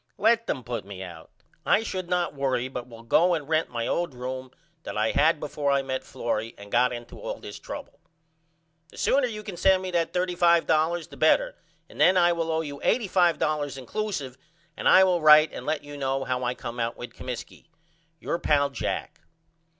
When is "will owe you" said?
12.33-12.79